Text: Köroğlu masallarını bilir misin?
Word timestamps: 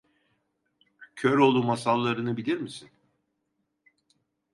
Köroğlu 1.15 1.63
masallarını 1.63 2.37
bilir 2.37 2.57
misin? 2.57 2.89